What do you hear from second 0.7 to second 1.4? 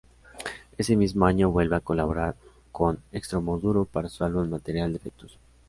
Ese mismo